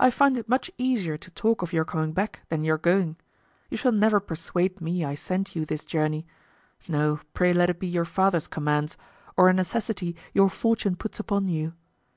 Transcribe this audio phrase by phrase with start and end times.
[0.00, 3.14] I find it much easier to talk of your coming back than your going.
[3.70, 6.26] You shall never persuade me I send you this journey.
[6.88, 8.96] No, pray let it be your father's commands,
[9.36, 11.74] or a necessity your fortune puts upon you.